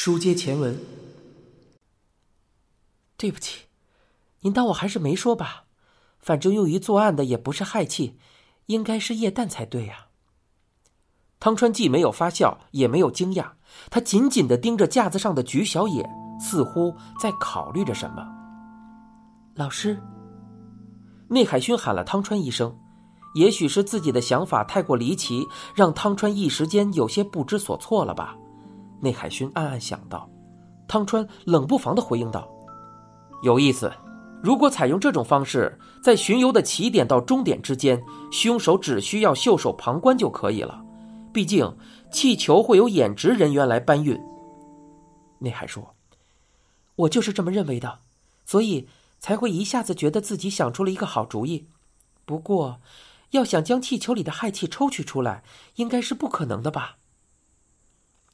[0.00, 0.78] 书接前文。
[3.16, 3.62] 对不起，
[4.42, 5.64] 您当我还是没说吧？
[6.20, 8.16] 反正用于作案的也不是氦气，
[8.66, 10.06] 应该是液氮才对呀。
[11.40, 13.54] 汤川既没有发笑，也没有惊讶，
[13.90, 16.08] 他紧紧的盯着架子上的菊小野，
[16.40, 18.24] 似乎在考虑着什么。
[19.56, 20.00] 老师，
[21.26, 22.78] 内海勋喊了汤川一声，
[23.34, 25.44] 也许是自己的想法太过离奇，
[25.74, 28.36] 让汤川一时间有些不知所措了吧。
[29.00, 30.28] 内海勋暗暗想到。
[30.86, 32.48] 汤川冷不防的回应道。
[33.42, 33.92] 有意思，
[34.42, 38.02] 如果采用这种方式，在巡游的起点到终点之间，
[38.32, 40.82] 凶手只需要袖手旁观就可以了。
[41.32, 41.76] 毕竟，
[42.10, 44.18] 气球会有演职人员来搬运。
[45.40, 45.94] 内海说
[46.96, 47.98] ：“我就是这么认为的，
[48.44, 48.88] 所以
[49.20, 51.68] 才会一下子觉得自己想出了一个好主意。
[52.24, 52.80] 不过，
[53.32, 55.44] 要想将气球里的氦气抽取出来，
[55.76, 56.96] 应该是不可能的吧？”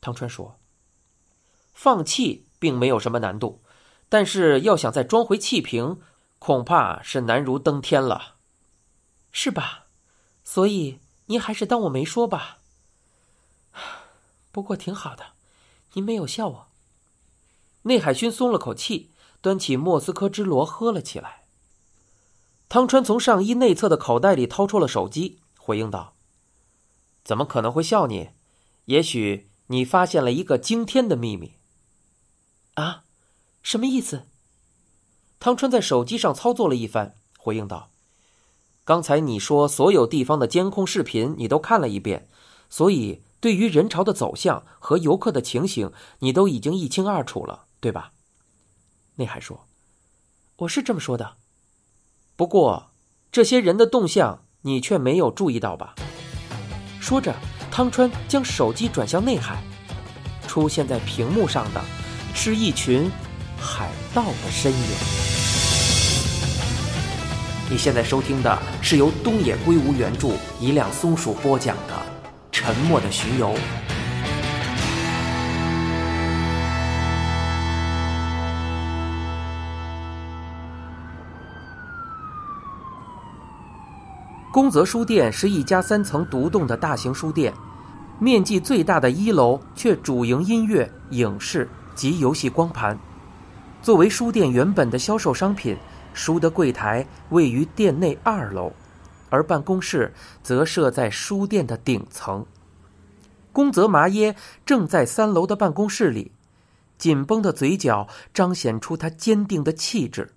[0.00, 0.58] 汤川说
[1.74, 3.62] ：“放气并没有什么难度。”
[4.12, 6.00] 但是要想再装回气瓶，
[6.40, 8.34] 恐怕是难如登天了，
[9.30, 9.86] 是吧？
[10.42, 12.58] 所以您还是当我没说吧。
[14.50, 15.26] 不过挺好的，
[15.92, 16.66] 您没有笑我。
[17.82, 19.10] 内海勋松了口气，
[19.40, 21.44] 端起莫斯科之罗喝了起来。
[22.68, 26.14] 汤川从上衣内侧的口袋里掏出了手机，回应道
[27.22, 28.30] ：“怎么可能会笑你？
[28.86, 31.54] 也许你发现了一个惊天的秘密。”
[32.74, 33.04] 啊？
[33.62, 34.26] 什么意思？
[35.38, 37.90] 汤川在手机上操作了一番，回应道
[38.84, 42.28] ：“刚才你说所有地方的监控视频你都看了一遍，
[42.68, 48.12] 所以对于人潮的走向和游客的情形，你都已经一清二楚了，对吧？”
[49.16, 49.66] 内海说
[50.56, 51.36] ：“我是这么说的，
[52.36, 52.90] 不过
[53.30, 55.94] 这些人的动向你却没有注意到吧？”
[57.00, 57.34] 说着，
[57.70, 59.62] 汤川将手机转向内海，
[60.46, 61.80] 出现在屏幕上的
[62.34, 63.10] 是一群。
[63.62, 64.78] 海盗的身影。
[67.68, 70.28] 你现在收听的是由东野圭吾原著、
[70.58, 71.92] 一辆松鼠播讲的
[72.50, 73.50] 《沉默的巡游》。
[84.52, 87.54] 宫泽书店是一家三层独栋的大型书店，
[88.18, 92.98] 面积最大的一楼却主营音乐、影视及游戏光盘。
[93.80, 95.76] 作为书店原本的销售商品，
[96.12, 98.72] 书的柜台位于店内二楼，
[99.28, 100.12] 而办公室
[100.42, 102.44] 则设在书店的顶层。
[103.52, 104.34] 宫泽麻耶
[104.66, 106.32] 正在三楼的办公室里，
[106.98, 110.32] 紧绷的嘴角彰显出他坚定的气质。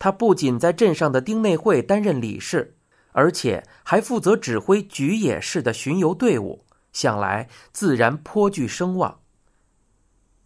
[0.00, 2.74] 他不仅在镇上的丁内会担任理事，
[3.12, 9.20] 而且还负责指挥菊野市的巡游队伍，想来自然颇具声望。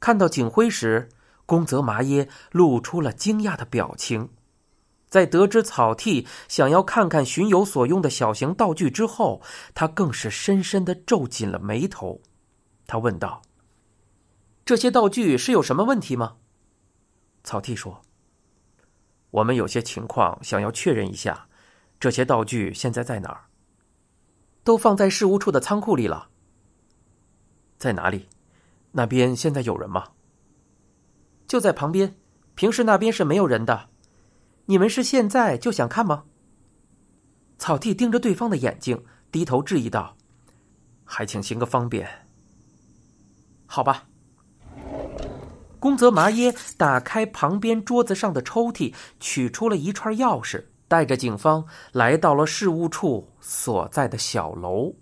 [0.00, 1.08] 看到景辉时。
[1.48, 4.28] 宫泽麻耶露出了惊讶的表情，
[5.08, 9.40] 在得知草剃想要看看巡游所用的小型道具之后，
[9.72, 12.20] 他更是深深的皱紧了眉头。
[12.86, 13.40] 他问道
[14.66, 16.36] ：“这些道具是有什么问题吗？”
[17.42, 18.02] 草剃说
[19.32, 21.47] ：“我们有些情况想要确认一下，
[22.00, 23.44] 这些道具现在在哪儿？
[24.64, 26.28] 都放在事务处的仓库里了。
[27.76, 28.28] 在哪里？
[28.92, 30.08] 那边现在有人吗？”
[31.48, 32.14] 就在旁边，
[32.54, 33.88] 平时那边是没有人的。
[34.66, 36.24] 你们是现在就想看吗？
[37.56, 40.16] 草地盯着对方的眼睛，低头质疑道
[41.04, 42.26] ：“还请行个方便。”
[43.66, 44.06] 好吧。
[45.80, 54.92] 宫泽麻耶打开旁边桌子上的抽屉，取出了一串钥匙，带着警方来到了事务处所在的小楼。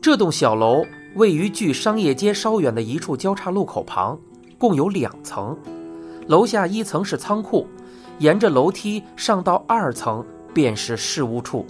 [0.00, 0.84] 这栋小楼。
[1.16, 4.16] 位于距商业街稍远的一处交叉路口旁，
[4.56, 5.58] 共有两层。
[6.28, 7.66] 楼下一层是仓库，
[8.20, 11.66] 沿着楼梯上到二层便是事务处。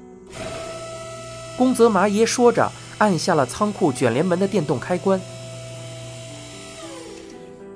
[1.56, 5.18] 宫泽麻耶说着，按下了仓库卷帘门的电动开关。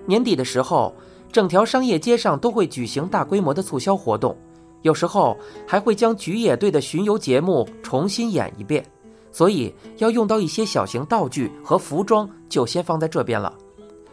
[0.04, 0.94] 年底的时候，
[1.34, 4.38] 整条商业街上都会举行大规模的促销活动，
[4.82, 5.36] 有时候
[5.66, 8.86] 还会将菊野队的巡游节目重新演一遍。
[9.32, 13.52] 所以要用到一些小型道具和服装，就先放在这边了。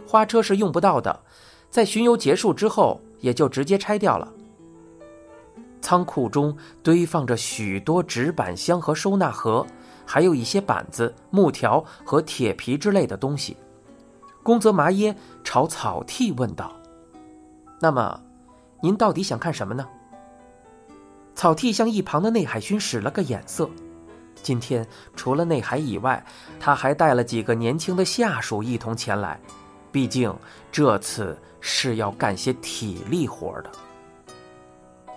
[0.08, 1.20] 花车是用不到的，
[1.70, 4.28] 在巡游结束之后也就直接拆掉了。
[5.80, 9.64] 仓库中堆放着许多纸板箱和收纳盒，
[10.08, 13.56] 还有一些板子、木条和铁皮之类的东西。
[14.42, 16.76] 宫泽麻耶朝草剃问道
[17.82, 18.22] ：“那么，
[18.82, 19.88] 您到底想看什么呢？”
[21.34, 23.68] 草剃向一旁的内海勋使了个眼色。
[24.44, 26.24] 今天除了内海以外，
[26.60, 29.40] 他还带了几个年轻的下属一同前来。
[29.92, 30.34] 毕竟
[30.72, 33.72] 这次是要干些体力活的。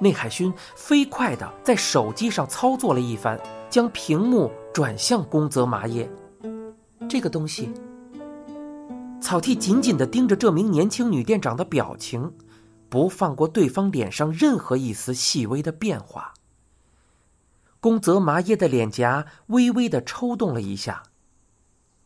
[0.00, 3.38] 内海勋飞快的在手机上操作了一番，
[3.70, 6.10] 将屏幕转向宫泽麻耶。
[7.08, 7.72] 这个东西。
[9.20, 12.30] 草剃紧紧的盯着这名年轻女店长的表情，
[12.94, 16.32] 不放过对方脸上任何一丝细微的变化。
[17.80, 21.02] 宫泽麻耶的脸颊微微的抽动了一下。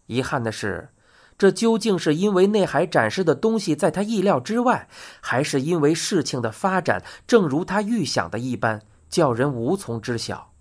[0.07, 0.89] 遗憾的是，
[1.37, 4.89] 这究竟是因为内海展示的东西在他意料之外，
[5.21, 8.81] 还是因为事情的发展正如他预想的一般，
[9.11, 10.55] 叫人无从知晓？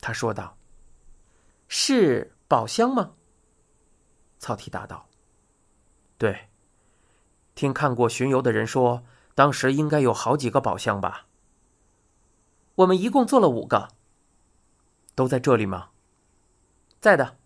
[0.00, 0.56] 他说道
[1.68, 3.10] ：“是宝箱吗？”
[4.40, 5.06] 草剃答道。
[6.16, 6.48] 对，
[7.54, 9.04] 听看过巡游的人说，
[9.38, 11.28] 当时应该有好几个宝箱吧。
[12.74, 13.90] 我们一共做了五个，
[15.14, 15.90] 都在这里吗？
[17.00, 17.36] 在的。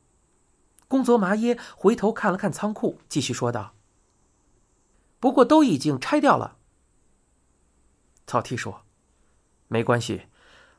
[0.89, 3.75] 工作麻耶回头看了看仓库，继续说道
[5.21, 6.57] ：“不过都已经拆掉了。”
[8.27, 8.87] 草剃说
[9.69, 10.29] ：“没关系，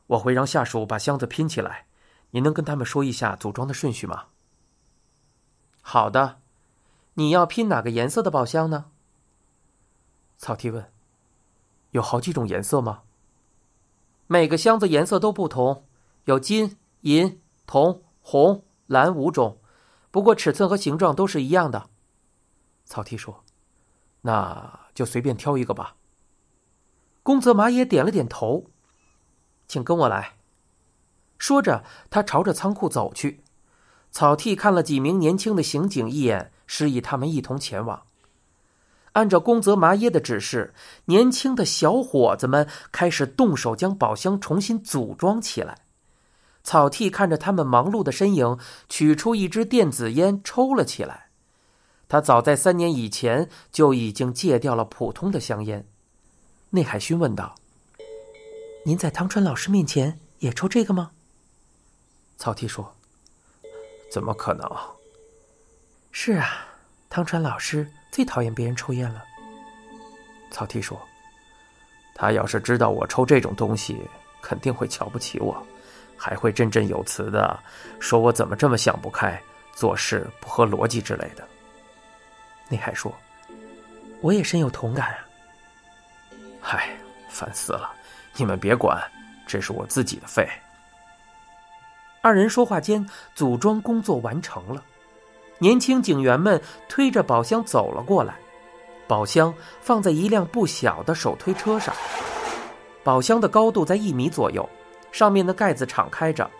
[0.07, 1.86] 我会让下属把箱子拼起来。
[2.31, 4.30] 你能跟他们说一下组装的顺序吗？”
[5.83, 6.39] 好的。
[7.13, 8.86] 你要拼哪个颜色的宝箱呢？
[10.39, 10.92] 草剃问。
[11.94, 13.01] 有好几种颜色吗？
[14.28, 15.86] 每个箱子颜色都不同，
[16.25, 19.57] 有金、银、铜、红、蓝五种，
[20.12, 21.90] 不过尺寸和形状都是一样的。
[22.86, 23.44] 草剃说
[24.22, 25.95] ：“那就随便挑一个吧。”
[27.24, 28.66] 宫泽麻也点了点头，
[29.68, 30.34] 请跟我来。
[31.38, 33.44] 说着，他朝着仓库走去。
[34.12, 36.51] 草剃看了几名年轻的刑警一眼。
[36.66, 38.04] 示意他们一同前往。
[39.13, 40.74] 按照宫泽麻耶的指示，
[41.06, 45.80] 年轻的小伙子们开始动手将宝箱重新组装起来。
[46.63, 48.57] 草剃看着他们忙碌的身影，
[48.88, 51.30] 取出一支电子烟抽了起来。
[52.07, 55.86] 他早在三年以前就已经戒掉了普通的香烟。
[56.69, 57.56] 内海勋问道
[58.86, 61.12] ：“您在汤川老师面前也抽这个吗？”
[62.38, 62.95] 草剃说
[64.12, 64.69] ：“怎么可能？”
[66.12, 66.68] 是啊，
[67.13, 69.24] 汤川老师最讨厌别人抽烟了。
[70.50, 71.00] 草剃说
[72.15, 74.01] ：“他要是知道我抽这种东西，
[74.42, 75.63] 肯定会瞧不起我，
[76.18, 77.56] 还会振振有词的
[78.00, 79.39] 说我怎么这么想不开，
[79.75, 81.48] 做事不合逻辑之类的。”
[82.68, 83.15] 内海说
[84.19, 85.18] ：“我也深有同感啊。”
[86.60, 86.98] 嗨，
[87.30, 87.94] 烦死了！
[88.36, 89.00] 你们别管，
[89.45, 90.50] 这是我自己的肺。
[92.24, 94.83] 二人说话间，组装工作完成了。
[95.63, 98.38] 年轻警员们推着宝箱走了过来，
[99.07, 101.95] 宝箱放在一辆不小的手推车上。
[103.01, 104.68] 宝箱的高度在一米左右，
[105.13, 106.51] 上面的盖子敞开着，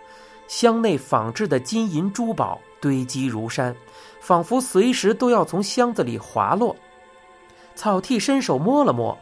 [0.48, 3.76] 箱内仿制的金银珠宝堆积如山，
[4.22, 6.74] 仿佛随时都要从箱子里滑落。
[7.76, 9.18] 草剃伸手摸了摸，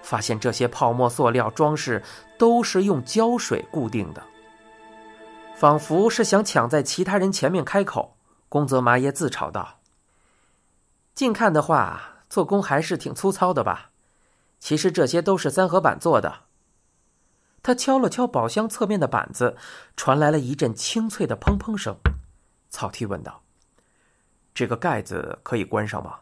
[0.00, 2.02] 发现这些泡沫塑料装饰
[2.38, 4.22] 都是用胶水固定的，
[5.54, 8.15] 仿佛是想抢在其他人前面开口。
[8.48, 9.80] 宫泽麻耶自嘲道
[11.14, 13.90] ：“近看的话，做工还是挺粗糙的吧？
[14.58, 16.44] 其实这些都是三合板做的。”
[17.62, 19.56] 他敲了敲宝箱侧面的板子，
[19.96, 21.96] 传来了一阵清脆的砰砰声。
[22.70, 23.42] 草剃问道
[24.54, 26.20] ：“这个盖子可以关上吗？”“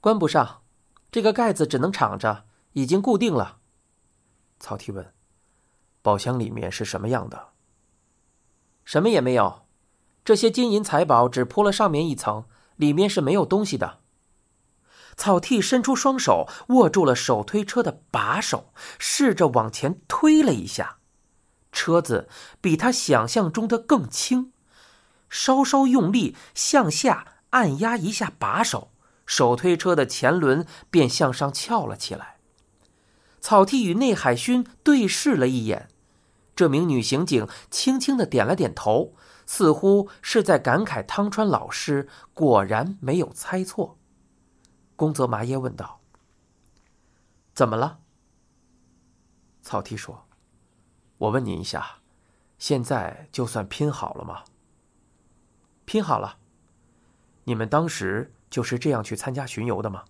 [0.00, 0.62] 关不上，
[1.10, 3.60] 这个盖子只能敞着，已经固定了。”
[4.60, 5.14] 草剃问
[6.02, 7.48] ：“宝箱里面是什么样的
[8.84, 9.62] ？”“什么也没有。”
[10.24, 12.44] 这些金银财宝只铺了上面一层，
[12.76, 13.98] 里面是没有东西的。
[15.16, 20.98] 草剃伸出双手握住了手推车的把手，试着往前推了一下，
[21.70, 22.28] 车子
[22.60, 24.52] 比他想象中的更轻。
[25.28, 28.92] 稍稍用力向下按压一下把手，
[29.26, 32.36] 手推车的前轮便向上翘了起来。
[33.40, 35.88] 草剃与内海薰对视了一眼，
[36.54, 39.14] 这名女刑警轻轻的点了点头。
[39.46, 43.98] 似乎是在感慨汤川老师果然没有猜错。
[44.96, 46.00] 宫泽麻耶问道
[47.54, 48.00] ：“怎么了？”
[49.62, 50.26] 草剃说
[51.18, 51.98] ：“我问你一下，
[52.58, 54.44] 现在就算拼好了吗
[55.84, 56.38] ？”“拼好了。
[57.44, 60.04] ”“你们当时就是这样去参加巡游的吗？”“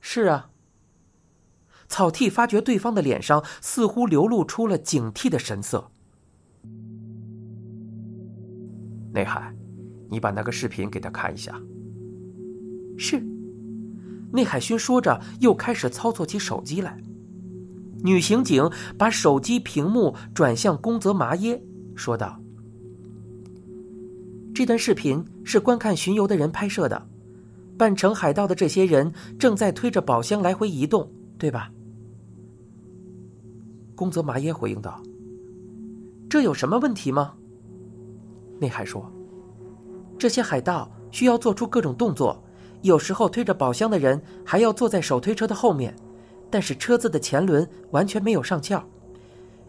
[0.00, 0.50] 是啊。”
[1.88, 5.90] 草剃发觉对方的脸上似乎流露出了警惕的神色。
[9.12, 9.54] 内海，
[10.08, 11.60] 你把那个视频给他看一下。
[12.96, 13.22] 是。
[14.32, 16.96] 内海勋说着，又开始操作起手机来。
[18.04, 21.60] 女刑警把手机屏幕转向宫泽麻耶，
[21.96, 22.40] 说道
[24.54, 27.04] ：“这段视频是观看巡游的人拍摄的，
[27.76, 31.70] 扮成海盗的这些人正在推着宝箱来回移动，对吧？”
[33.96, 35.02] 宫泽麻耶回应道
[36.30, 37.34] ：“这有什么问题吗？”
[38.60, 39.10] 内海说
[40.18, 42.40] ：“这些海盗需要做出各种动作，
[42.82, 45.96] 有时候推着宝箱的人还要坐在手推车的后面，
[46.50, 48.84] 但是车子的前轮完全没有上翘。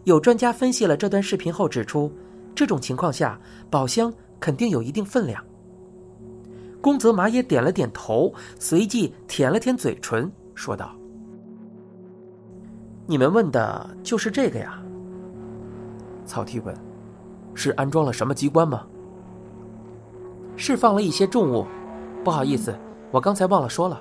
[0.04, 2.12] 有专家分析了这段视频后指出，
[2.54, 5.42] 这种情况下宝箱肯定有一定分量。”
[6.82, 10.94] 宫泽麻也点了点头，随即舔了舔嘴唇，说道
[13.06, 14.82] ：“你们问的就是这个呀？”
[16.26, 16.91] 草剃问。
[17.54, 18.86] 是安装了什么机关吗？
[20.56, 21.66] 释放了一些重物，
[22.22, 22.74] 不好意思，
[23.10, 24.00] 我刚才忘了说了。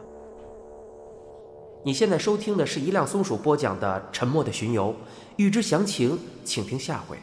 [1.84, 4.90] 你现在收听的是一辆松鼠播讲的《沉默的巡游》，
[5.38, 7.18] 欲知详情，请听下回。